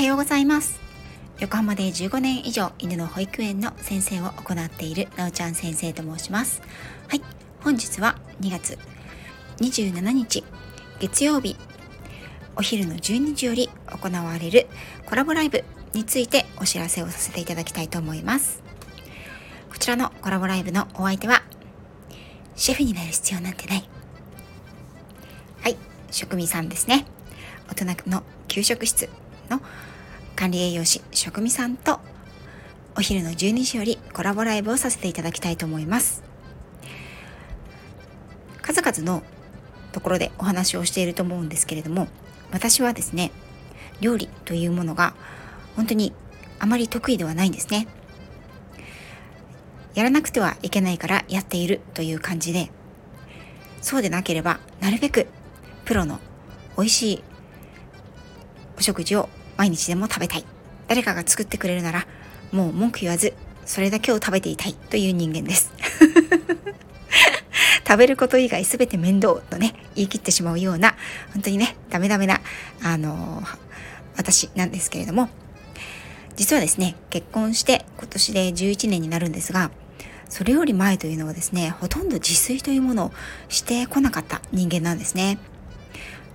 [0.00, 0.80] はようございます。
[1.40, 6.62] 横浜で15年以上犬の保育園の先生を行っているなおちゃん先生と申します。
[7.06, 7.22] はい
[7.60, 8.78] 本日は2月
[9.58, 10.42] 27日
[11.00, 11.54] 月曜日。
[12.56, 14.68] お昼の12時より行われる
[15.04, 18.62] コラボライブについてお知らせをさせていただきたいと思います。
[19.70, 21.42] こちらのコラボライブのお相手は
[22.56, 23.86] シェフになる必要なんてない。
[25.60, 25.76] はい
[26.10, 27.04] 職味さんですね。
[27.68, 29.10] 大人の給食室
[29.50, 29.60] の
[30.36, 32.00] 管理栄養士職味さんと
[32.96, 36.22] お昼の12時よりコラボライブをさせていただきたいと思います。
[38.62, 39.22] 数々の
[39.92, 42.06] ところでお話をしていると思うんですけれども
[42.52, 43.32] 私はですね
[44.00, 45.14] 料理というものが
[45.76, 46.12] 本当に
[46.58, 47.88] あまり得意ではないんですね。
[49.94, 52.70] やらなくてはいけないからやっているという感じで
[53.82, 55.26] そうでなければなるべく
[55.84, 56.20] プロの
[56.76, 57.24] 美味しい
[58.78, 59.28] お食事を
[59.60, 60.44] 毎日でも食べたい。
[60.88, 62.06] 誰かが作ってくれるなら
[62.50, 63.34] もう文句言わず
[63.66, 64.72] それだけを食べていたい。
[64.72, 65.70] という人間です。
[67.86, 70.96] 食べること以外全て面倒とね言い切ってしまうような
[71.34, 72.40] 本当にねダメダメな
[72.82, 73.58] あのー、
[74.16, 75.28] 私なんですけれども
[76.36, 79.70] 実はですね結婚して今年で11年になるんですが
[80.30, 83.12] それより前というのはですねほとんど自炊というものを
[83.50, 85.38] してこなかった人間なんですね。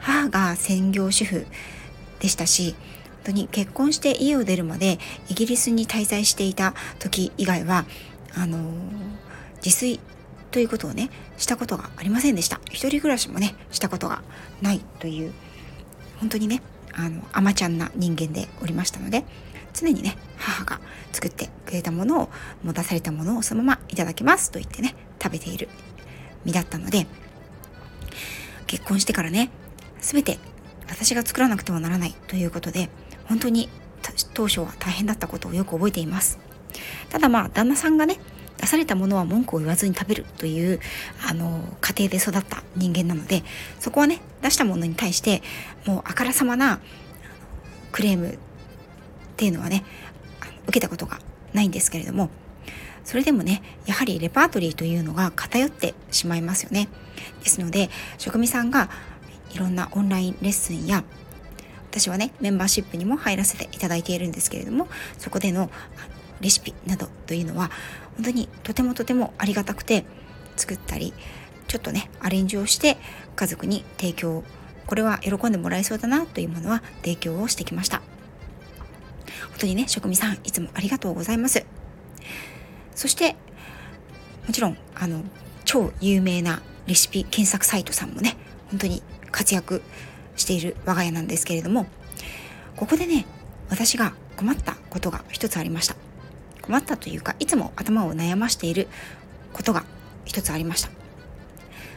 [0.00, 1.46] 母が専業主婦
[2.20, 2.74] でしたし
[3.24, 7.84] 当に結婚して家を出るまでイギリスに滞在していた時以外は
[8.34, 8.58] あの
[9.64, 10.00] 自炊
[10.50, 12.60] ということをねしたことがありませんでした。
[12.70, 14.22] 一人暮らしもねしたことが
[14.62, 15.32] ないという
[16.20, 19.24] 本当にねあの甘ちゃんな人間でおりましたので
[19.72, 20.80] 常にね母が
[21.12, 22.28] 作ってくれたものを
[22.62, 25.68] 持たされたものをそのままいただきますと言ってね食べている
[26.44, 27.06] 身だったので
[28.66, 29.50] 結婚してからね
[30.00, 30.38] 全て
[30.88, 32.88] 私が作らなくてはならないということで
[33.26, 33.68] 本当に
[34.34, 36.38] 当初は大変だったことをよく覚えています。
[37.08, 38.18] ただまあ旦那さんがね
[38.58, 40.80] 出されたものは文句を言わずに食べるという
[41.28, 43.42] あの家庭で育った人間なので
[43.78, 45.42] そこはね出したものに対して
[45.86, 46.80] もうあからさまな
[47.92, 48.38] クレームっ
[49.36, 49.84] ていうのはね
[50.64, 51.18] 受けたことが
[51.52, 52.30] ないんですけれども
[53.04, 56.88] それでもねやはりレパートリーというのが偏ってしまいますよね。
[57.42, 58.88] ですので職味さんが
[59.52, 61.04] いろんなオンラインレッスンや
[61.94, 65.70] 私はねメンバーシップにも入らせていただいているんですけれどもそこでの
[66.40, 67.70] レシピなどというのは
[68.16, 70.04] 本当にとてもとてもありがたくて
[70.56, 71.14] 作ったり
[71.68, 72.96] ちょっとねアレンジをして
[73.36, 74.42] 家族に提供
[74.86, 78.02] これは喜んでもらえそうだなというものは提供をしてきました。
[79.50, 81.64] 本当にね職味さんいつもありがとうございます。
[82.96, 83.36] そして
[84.48, 85.22] もちろんあの
[85.64, 88.36] 超有名なレシピ検索サイトさんもね
[88.70, 89.00] 本当に
[89.30, 89.80] 活躍
[90.36, 91.86] している我が家なんですけれども
[92.76, 93.26] ここでね
[93.70, 95.96] 私が困ったことが一つありました。
[96.62, 98.88] 困ったというかいつも頭を悩ましている
[99.52, 99.84] ことが
[100.24, 100.90] 一つありました。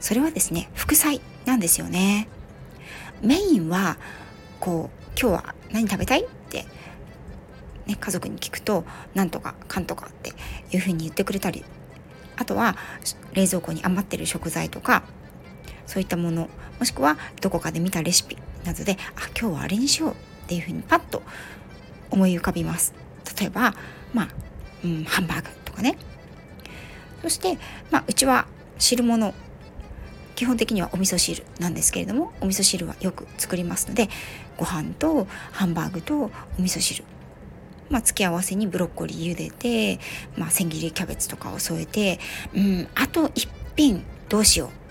[0.00, 2.28] それはですね副菜なんですよね。
[3.22, 3.98] メインは
[4.60, 6.64] こう今日は何食べたいって、
[7.86, 8.84] ね、家族に聞くと
[9.14, 10.32] なんとかかんとかって
[10.72, 11.64] いうふうに言ってくれたり
[12.36, 12.76] あとは
[13.32, 15.04] 冷蔵庫に余ってる食材とか
[15.86, 16.48] そういったもの
[16.78, 20.14] もしくはどこかで見たレシピなどであ今日はあれにしようっ
[20.46, 21.22] ていうふうにパッと
[22.10, 22.94] 思い浮かびます。
[23.40, 23.74] 例えば
[24.12, 24.28] まあ、
[24.84, 25.96] うん、ハンバーグとかね。
[27.22, 27.56] そして、
[27.90, 28.46] まあ、うちは
[28.78, 29.32] 汁物
[30.34, 34.08] 基本的にはお味噌汁なんですけれどもお味噌汁はよく作りますので
[34.56, 37.04] ご飯とハンバーグとお味噌汁。
[37.90, 40.00] まあ、付け合わせにブロッコリー茹でて、
[40.38, 42.18] まあ、千切りキャベツとかを添えて、
[42.54, 44.81] うん、あと一品どうしよう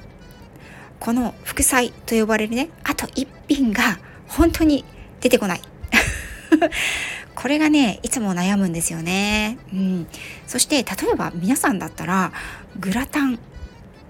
[1.01, 4.85] この副菜と呼ばれるねあと一品が本当に
[5.19, 5.61] 出てこない。
[7.33, 10.07] これがねいつも悩むんですよね、うん、
[10.45, 12.33] そして例えば皆さんだったら
[12.77, 13.39] グラタン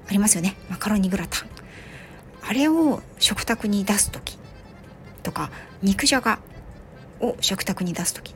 [0.09, 0.57] ありますよね。
[0.69, 1.49] マカロニグラタン。
[2.41, 4.37] あれを食卓に出す時
[5.23, 5.49] とか
[5.81, 6.39] 肉じゃが
[7.21, 8.35] を食卓に出す時。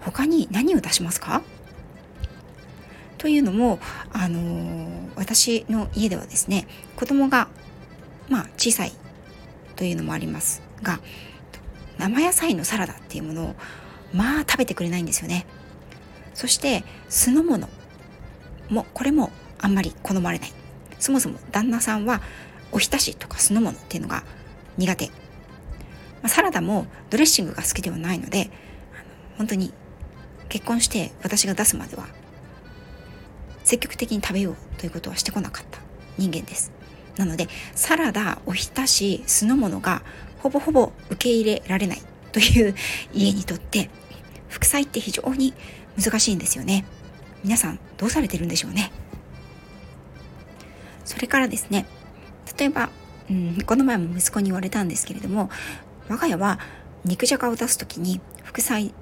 [0.00, 1.42] 他に何を出しますか？
[3.22, 3.78] というのも、
[4.12, 6.66] あのー、私の家ではですね
[6.96, 7.46] 子供が
[8.28, 8.92] まあ小さい
[9.76, 10.98] というのもありますが
[11.98, 13.54] 生野菜のサラダっていうものを
[14.12, 15.46] まあ食べてくれないんですよね。
[16.34, 17.68] そして酢の物
[18.68, 19.30] もこれも
[19.60, 20.52] あんまり好まれない。
[20.98, 22.22] そもそも旦那さんは
[22.72, 24.24] おひたしとか酢の物っていうのが
[24.78, 25.12] 苦手、ま
[26.24, 28.50] あ、サラダもドレッシングが好きではないので
[29.38, 29.72] 本当に
[30.48, 32.08] 結婚して私が出すまでは
[33.64, 35.80] 積極的に食べようということはしてこなかった。
[36.18, 36.72] 人間です。
[37.16, 40.02] なのでサラダおひたし酢の物が
[40.38, 42.02] ほぼほぼ受け入れられない。
[42.32, 42.74] という
[43.12, 43.90] 家にとって
[44.48, 45.54] 副菜って非常に
[46.02, 46.84] 難しいんですよね。
[47.44, 48.90] 皆さんどうされてるんでしょうね。
[51.04, 51.86] それからですね
[52.58, 52.88] 例えば、
[53.28, 55.50] うん、この前も息子に言われたんですけれども
[56.08, 56.58] 我が家は
[57.04, 58.94] 肉じゃがを出す時に副菜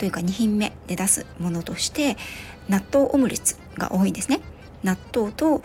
[0.00, 2.16] というか2品目で出すものとして
[2.70, 4.40] 納豆オムレツが多いんですね
[4.82, 5.60] 納豆と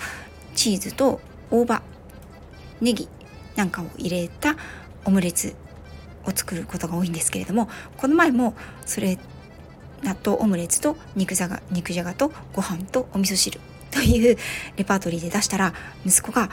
[0.55, 1.21] チーズと
[1.51, 1.81] 大葉
[2.81, 3.07] ネギ
[3.55, 4.57] なんかを入れた
[5.05, 5.55] オムレツ
[6.25, 8.55] を作ることが多いんですけれどもこの前も
[8.85, 9.17] それ
[10.03, 14.37] 納豆オムレツと肉じゃが肉じゃがとご飯とお味噌汁という
[14.75, 15.73] レパートリーで出したら
[16.05, 16.49] 息子が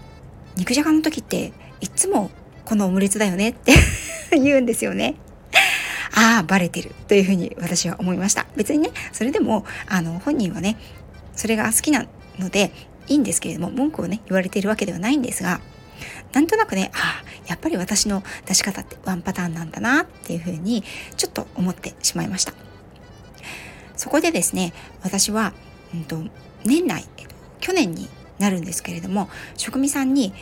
[0.56, 1.52] 「肉じゃがの時って
[1.82, 2.30] いっつも
[2.64, 3.74] このオムレツだよね」って
[4.32, 5.16] 言うんですよね。
[6.18, 6.94] ああバレてる。
[7.06, 8.46] というふうに私は思いました。
[8.56, 10.76] 別にねそれでもあの本人はね
[11.36, 12.06] それが好きな
[12.40, 12.72] ので
[13.06, 15.60] いいんですけれども文句をね言われているわけではないんですが
[16.32, 20.82] なんとなくねああやっぱり私の出し方ってワンパターンなんだなっていうふうに
[21.16, 22.52] ちょっと思ってしまいました。
[23.96, 24.72] そこでですね
[25.02, 25.52] 私は、
[25.94, 26.22] うんと、
[26.64, 27.04] 年内、
[27.60, 30.32] 去年になるんですけれども職味さんに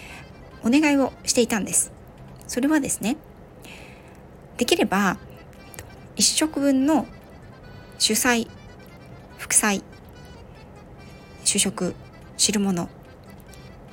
[0.62, 1.92] お願いをしていたんです。
[2.46, 3.16] それはですね
[4.56, 5.18] できれば
[6.16, 7.06] 1食分の
[7.98, 8.48] 主菜
[9.38, 9.82] 副菜
[11.44, 11.94] 主食
[12.36, 12.88] 汁物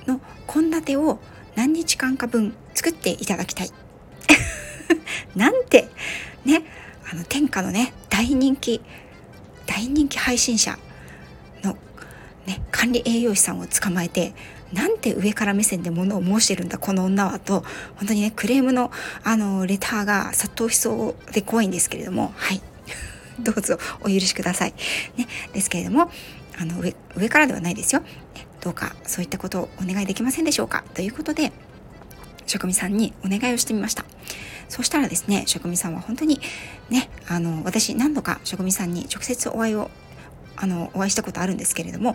[0.07, 1.19] の献立を
[1.55, 3.69] 何日間か分作っていただきたい。
[5.35, 5.87] なんて
[6.45, 6.63] ね
[7.11, 8.81] あの天下のね大人気
[9.65, 10.77] 大人気配信者
[11.63, 11.77] の、
[12.45, 14.33] ね、管理栄養士さんを捕まえて
[14.73, 17.63] なんて上から目線で物を申してるんだこの女はと
[17.95, 18.91] 本当にねクレームの
[19.23, 22.61] あのレターが殺到しそうで怖いんですけれどもはい
[23.39, 24.73] どうぞお許しください。
[25.17, 26.11] ね、ですけれども
[26.57, 28.03] あの上上からではないですよ。
[28.61, 31.51] どうかそういったことをお願いできませんでしょうかということで
[32.45, 34.05] 職味さんにお願いをしてみました。
[34.69, 36.39] そしたらですね、職味さんは本当に
[36.89, 39.91] ね、あの、私何度か職味さんに直接お会いを、
[40.55, 42.13] あの、お会いしたことあるんですけれども、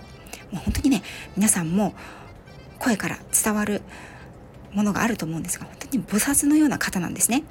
[0.51, 1.03] もう本当にね、
[1.37, 1.95] 皆さんも
[2.89, 3.83] 声から伝わる
[4.73, 7.45] ものがあると思うんですが、本当に菩薩のような方なんですね。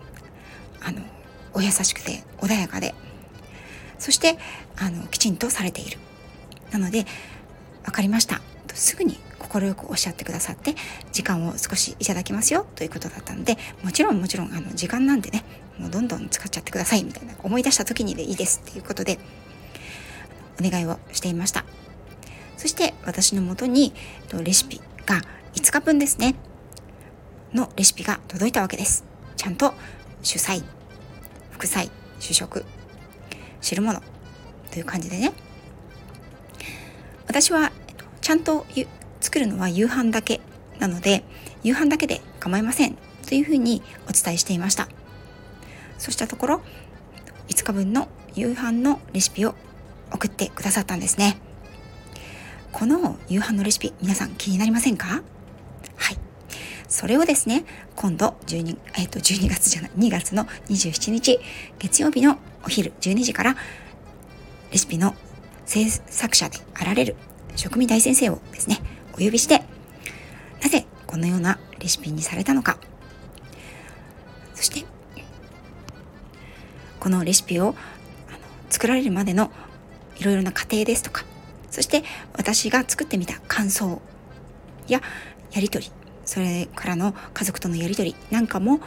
[0.81, 1.01] あの、
[1.53, 2.95] お優しくて穏やかで、
[3.99, 4.37] そして、
[4.77, 5.99] あの、きちんとされている。
[6.71, 7.05] なので、
[7.85, 8.41] 分かりました。
[8.73, 10.75] すぐに快くおっしゃってくださって
[11.11, 15.43] 時間を少しいただきますよということだったのでもちろんもちろんあの時間なんでね
[15.79, 19.17] もうどんどん使っちゃってくださいみたいな思い出した時にでいいですっていうことで
[20.63, 21.65] お願いをしていました
[22.57, 23.93] そして私のもとに
[24.43, 25.21] レシピが
[25.55, 26.35] 5日分ですね。
[27.53, 29.05] のレシピが届いたわけです。
[29.37, 29.73] ちゃんと
[30.21, 30.61] 主菜
[31.51, 31.89] 副菜
[32.19, 32.65] 主食
[33.61, 34.01] 汁物
[34.69, 35.33] という感じでね。
[37.25, 37.71] 私は
[38.21, 38.65] ちゃんと
[39.21, 40.41] 作るのは夕飯だけ
[40.79, 41.23] なので
[41.63, 42.97] 夕飯だけで構いません。
[43.25, 44.87] というふうにお伝えしていました。
[45.97, 46.61] そうしたところ
[47.47, 49.55] 5日分の夕飯のレシピを
[50.11, 51.46] 送ってくださったんですね。
[52.71, 55.07] この夕飯のレシピ皆さん気になりませんか？
[55.07, 56.17] はい。
[56.87, 57.65] それをですね
[57.95, 61.39] 今度12、えー、と12月じゃない2月の27日
[61.79, 63.55] 月曜日のお昼12時から
[64.71, 65.15] レシピの
[65.65, 67.15] 制作者であられる
[67.55, 68.79] 食味大先生をですね
[69.13, 69.63] お呼びして
[70.61, 72.77] なぜこのようなレシピにされたのか。
[74.53, 74.85] そして
[76.99, 77.75] このレシピを
[78.69, 79.51] 作られるまでの
[80.17, 81.23] いろいろな過程ですとか
[81.77, 82.01] そして
[82.35, 84.01] 私が作ってみた感想
[84.87, 84.99] や
[85.51, 85.91] やり取り
[86.25, 88.79] それからの家族とのやり取りなんかも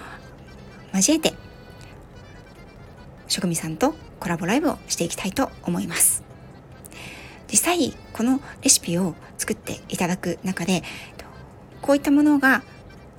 [0.92, 1.32] 交えて
[3.28, 6.25] 職味さんとコラボライブをしていきたいと思います。
[7.49, 10.82] 実際このレシピを作っていただく中で
[11.82, 12.64] こういったものが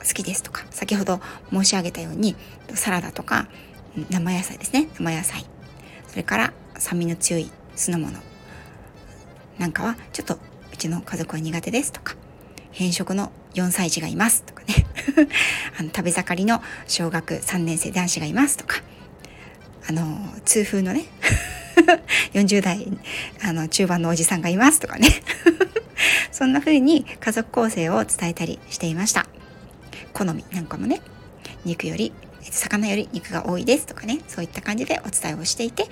[0.05, 2.35] 好きですとか先ほど申し上げたように
[2.73, 3.47] サラダとか
[4.09, 4.89] 生野菜ですね。
[4.95, 5.45] 生野菜。
[6.09, 8.30] それから酸味の強い酢の物。
[9.61, 10.39] なんかはちょっと
[10.73, 12.15] うちの家族は苦手ですとか
[12.71, 14.87] 偏食の4歳児がいますとかね。
[15.77, 18.81] あの食べ盛りの小学3年生男子がいますとか
[19.87, 21.05] あの痛風のね
[22.33, 22.87] 40代
[23.43, 25.07] あの中盤のおじさんがいますとかね。
[26.31, 29.27] そんな風に家族構成を伝えたりしていました。
[30.13, 31.01] 好みなんかもね
[31.65, 32.13] 肉より
[32.49, 35.85] 魚より肉が多いですとかねそういった感じでお伝えをしていて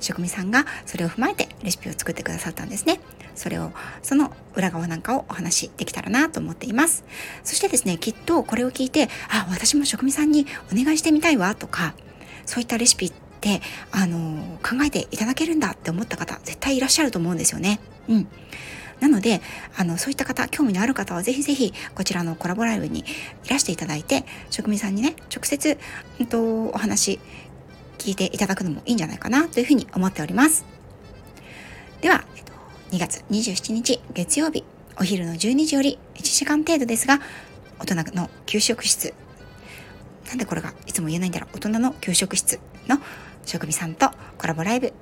[0.00, 3.00] 職味さんがそれを踏まえてレシピを作ってくださったんですね。
[3.34, 7.04] それをその裏側なんかをお話しできたらなと思っています。
[7.42, 11.94] そしてですねきっとこれを聞いてあ私も職味さんにお願いしてみたいわとか
[12.46, 17.80] そういったレシピってあの考えていただけるんだって思った方絶対いらっしゃると思うんですよね。
[18.08, 18.28] うん。
[19.00, 19.40] なので
[19.76, 23.04] あのそういった方興味のある方はぜひぜひこちらのコラボライブに
[23.44, 25.78] いらしていただいて職味さんにね直接、
[26.20, 27.18] うんと、お話
[27.98, 30.64] 聞いていただくのもいいんじゃないかなというふうに思っております。
[32.00, 32.52] では、えっと、
[32.90, 34.64] 2月27日月曜日
[34.98, 37.20] お昼の12時より1時間程度ですが
[37.78, 39.14] 大人の給食室
[40.28, 42.98] なんでこれがいつも言えないんだろう大人の給食室の
[43.44, 44.92] 職味さんとコラボライブ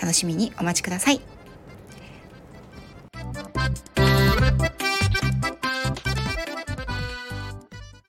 [0.00, 1.39] 楽しみにお待ちください。